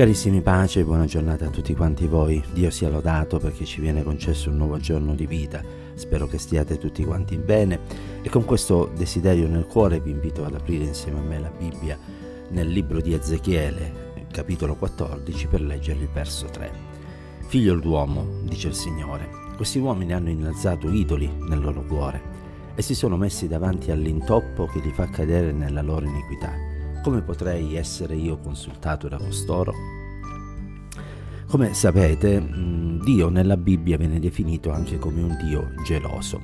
[0.00, 2.42] Carissimi pace buona giornata a tutti quanti voi.
[2.54, 5.62] Dio sia lodato perché ci viene concesso un nuovo giorno di vita.
[5.92, 7.80] Spero che stiate tutti quanti bene
[8.22, 11.98] e con questo desiderio nel cuore vi invito ad aprire insieme a me la Bibbia
[12.48, 16.72] nel libro di Ezechiele, capitolo 14, per leggere il verso 3.
[17.48, 22.22] Figlio d'uomo, dice il Signore, questi uomini hanno innalzato idoli nel loro cuore
[22.74, 26.69] e si sono messi davanti all'intoppo che li fa cadere nella loro iniquità
[27.02, 29.72] come potrei essere io consultato da costoro?
[31.46, 32.40] Come sapete,
[33.02, 36.42] Dio nella Bibbia viene definito anche come un Dio geloso,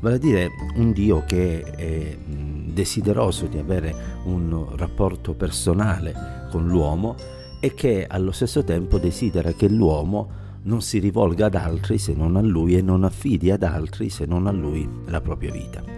[0.00, 3.94] vale a dire un Dio che è desideroso di avere
[4.24, 7.14] un rapporto personale con l'uomo
[7.60, 12.36] e che allo stesso tempo desidera che l'uomo non si rivolga ad altri se non
[12.36, 15.97] a lui e non affidi ad altri se non a lui la propria vita.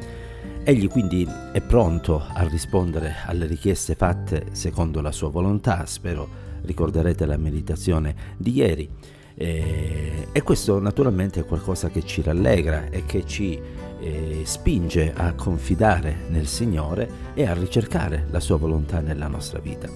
[0.63, 6.29] Egli quindi è pronto a rispondere alle richieste fatte secondo la sua volontà, spero
[6.63, 8.89] ricorderete la meditazione di ieri.
[9.35, 13.59] Eh, e questo naturalmente è qualcosa che ci rallegra e che ci
[14.01, 19.89] eh, spinge a confidare nel Signore e a ricercare la sua volontà nella nostra vita.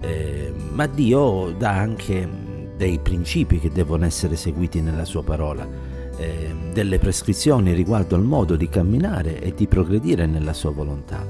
[0.00, 2.26] Eh, ma Dio dà anche
[2.76, 8.56] dei principi che devono essere seguiti nella sua parola eh, delle prescrizioni riguardo al modo
[8.56, 11.24] di camminare e di progredire nella sua volontà.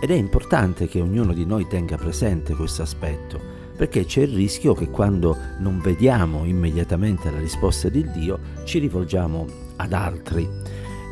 [0.00, 3.40] Ed è importante che ognuno di noi tenga presente questo aspetto,
[3.76, 9.46] perché c'è il rischio che quando non vediamo immediatamente la risposta di Dio ci rivolgiamo
[9.76, 10.48] ad altri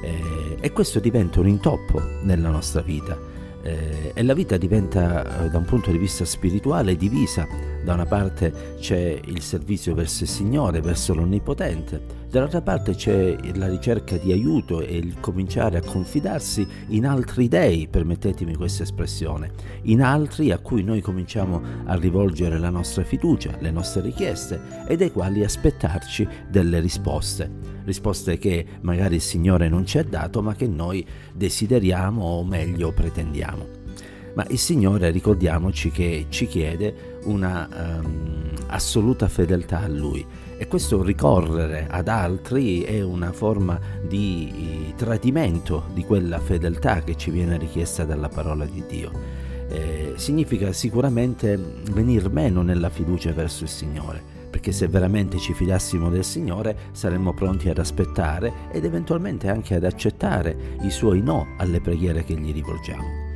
[0.03, 3.31] eh, e questo diventa un intoppo nella nostra vita
[3.63, 7.47] eh, e la vita diventa eh, da un punto di vista spirituale divisa.
[7.83, 13.69] Da una parte c'è il servizio verso il Signore, verso l'Onnipotente, dall'altra parte c'è la
[13.69, 20.03] ricerca di aiuto e il cominciare a confidarsi in altri dei, permettetemi questa espressione, in
[20.03, 25.11] altri a cui noi cominciamo a rivolgere la nostra fiducia, le nostre richieste e dai
[25.11, 30.69] quali aspettarci delle risposte risposte che magari il Signore non ci ha dato ma che
[30.69, 31.05] noi
[31.35, 33.80] desideriamo o meglio pretendiamo.
[34.35, 37.69] Ma il Signore ricordiamoci che ci chiede una
[38.03, 40.25] um, assoluta fedeltà a Lui
[40.57, 47.31] e questo ricorrere ad altri è una forma di tradimento di quella fedeltà che ci
[47.31, 49.11] viene richiesta dalla parola di Dio.
[49.69, 51.57] Eh, significa sicuramente
[51.93, 57.33] venir meno nella fiducia verso il Signore perché se veramente ci fidassimo del Signore saremmo
[57.33, 62.53] pronti ad aspettare ed eventualmente anche ad accettare i suoi no alle preghiere che gli
[62.53, 63.30] rivolgiamo.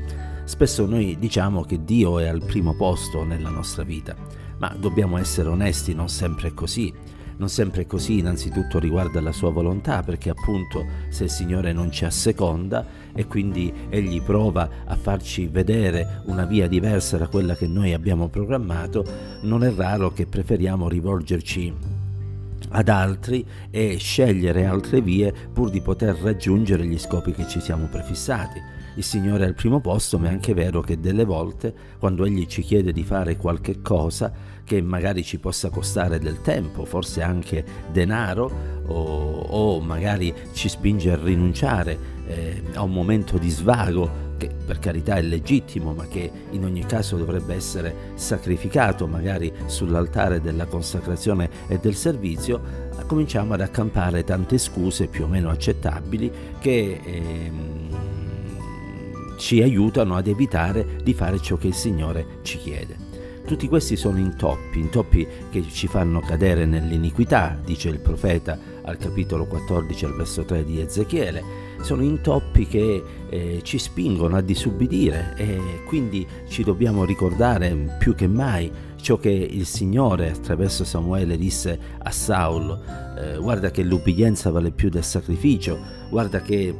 [0.47, 4.15] Spesso noi diciamo che Dio è al primo posto nella nostra vita,
[4.59, 6.93] ma dobbiamo essere onesti, non sempre è così.
[7.37, 11.91] Non sempre è così, innanzitutto riguarda la sua volontà, perché appunto se il Signore non
[11.91, 17.67] ci asseconda e quindi Egli prova a farci vedere una via diversa da quella che
[17.67, 19.05] noi abbiamo programmato,
[19.41, 21.75] non è raro che preferiamo rivolgerci
[22.69, 27.87] ad altri e scegliere altre vie pur di poter raggiungere gli scopi che ci siamo
[27.87, 32.25] prefissati il Signore è al primo posto, ma è anche vero che delle volte, quando
[32.25, 34.33] Egli ci chiede di fare qualche cosa
[34.65, 41.11] che magari ci possa costare del tempo, forse anche denaro, o, o magari ci spinge
[41.11, 46.31] a rinunciare eh, a un momento di svago, che per carità è legittimo, ma che
[46.51, 53.61] in ogni caso dovrebbe essere sacrificato magari sull'altare della consacrazione e del servizio, cominciamo ad
[53.61, 57.01] accampare tante scuse più o meno accettabili che...
[57.05, 58.04] Eh,
[59.37, 63.13] ci aiutano ad evitare di fare ciò che il Signore ci chiede.
[63.47, 69.45] Tutti questi sono intoppi, intoppi che ci fanno cadere nell'iniquità, dice il profeta al capitolo
[69.45, 71.43] 14 al verso 3 di Ezechiele.
[71.83, 78.27] Sono intoppi che eh, ci spingono a disubbidire e quindi ci dobbiamo ricordare più che
[78.27, 82.81] mai ciò che il Signore attraverso Samuele disse a Saulo.
[83.19, 85.79] Eh, guarda che l'ubbidienza vale più del sacrificio,
[86.09, 86.75] guarda che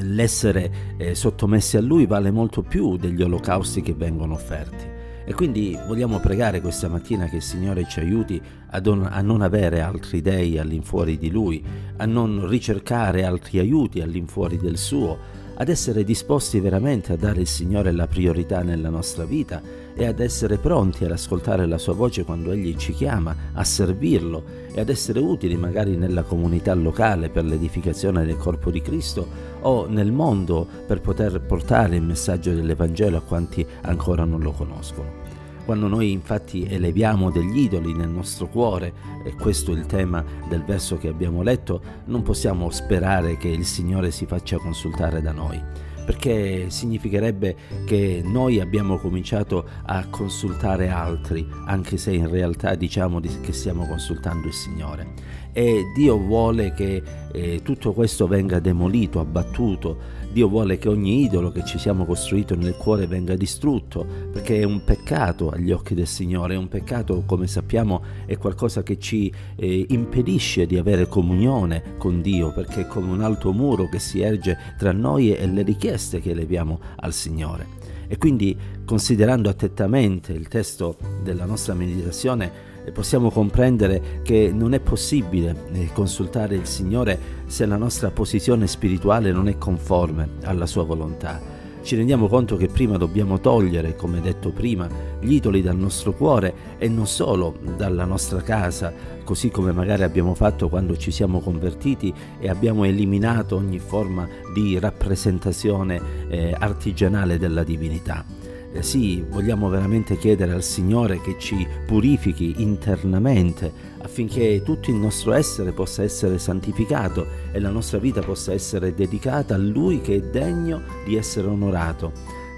[0.00, 4.94] l'essere eh, sottomessi a lui vale molto più degli olocausti che vengono offerti.
[5.28, 9.42] E quindi vogliamo pregare questa mattina che il Signore ci aiuti a, don, a, non
[9.42, 11.64] avere altri dei all'infuori di Lui,
[11.96, 15.18] a non ricercare altri aiuti all'infuori del suo,
[15.58, 19.62] ad essere disposti veramente a dare il Signore la priorità nella nostra vita
[19.94, 24.44] e ad essere pronti ad ascoltare la sua voce quando Egli ci chiama, a servirlo
[24.74, 29.26] e ad essere utili magari nella comunità locale per l'edificazione del corpo di Cristo
[29.62, 35.25] o nel mondo per poter portare il messaggio dell'Evangelo a quanti ancora non lo conoscono.
[35.66, 38.92] Quando noi infatti eleviamo degli idoli nel nostro cuore,
[39.24, 43.66] e questo è il tema del verso che abbiamo letto, non possiamo sperare che il
[43.66, 45.60] Signore si faccia consultare da noi
[46.06, 53.52] perché significherebbe che noi abbiamo cominciato a consultare altri, anche se in realtà diciamo che
[53.52, 55.14] stiamo consultando il Signore.
[55.52, 57.02] E Dio vuole che
[57.32, 59.98] eh, tutto questo venga demolito, abbattuto,
[60.36, 64.64] Dio vuole che ogni idolo che ci siamo costruito nel cuore venga distrutto, perché è
[64.64, 69.32] un peccato agli occhi del Signore, è un peccato, come sappiamo, è qualcosa che ci
[69.56, 74.20] eh, impedisce di avere comunione con Dio, perché è come un alto muro che si
[74.20, 77.66] erge tra noi e le richieste che eleviamo al Signore.
[78.06, 78.54] E quindi,
[78.84, 86.54] considerando attentamente il testo della nostra meditazione, possiamo comprendere che non è possibile eh, consultare
[86.54, 91.54] il Signore se la nostra posizione spirituale non è conforme alla sua volontà.
[91.86, 94.88] Ci rendiamo conto che prima dobbiamo togliere, come detto prima,
[95.20, 98.92] gli idoli dal nostro cuore e non solo dalla nostra casa,
[99.22, 104.80] così come magari abbiamo fatto quando ci siamo convertiti e abbiamo eliminato ogni forma di
[104.80, 108.45] rappresentazione eh, artigianale della divinità
[108.76, 115.32] eh, sì, vogliamo veramente chiedere al Signore che ci purifichi internamente affinché tutto il nostro
[115.32, 120.20] essere possa essere santificato e la nostra vita possa essere dedicata a Lui che è
[120.20, 122.12] degno di essere onorato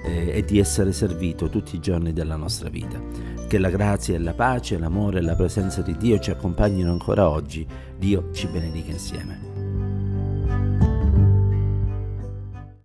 [0.04, 3.00] eh, e di essere servito tutti i giorni della nostra vita.
[3.46, 7.30] Che la grazia e la pace, l'amore e la presenza di Dio ci accompagnino ancora
[7.30, 7.66] oggi.
[7.96, 9.57] Dio ci benedica insieme.